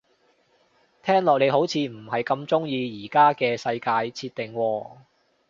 [1.03, 4.97] 聽落你好似唔係咁鍾意而家嘅世界設定喎